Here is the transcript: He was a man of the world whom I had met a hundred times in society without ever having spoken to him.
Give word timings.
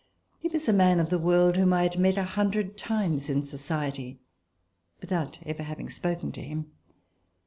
He 0.39 0.47
was 0.47 0.67
a 0.67 0.73
man 0.73 0.99
of 0.99 1.11
the 1.11 1.19
world 1.19 1.57
whom 1.57 1.73
I 1.73 1.83
had 1.83 1.99
met 1.99 2.17
a 2.17 2.23
hundred 2.23 2.75
times 2.75 3.29
in 3.29 3.43
society 3.43 4.19
without 4.99 5.37
ever 5.45 5.61
having 5.61 5.91
spoken 5.91 6.31
to 6.31 6.41
him. 6.41 6.71